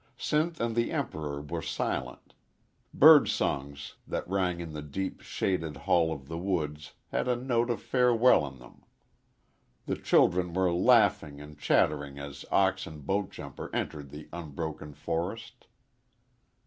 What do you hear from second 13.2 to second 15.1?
jumper entered the unbroken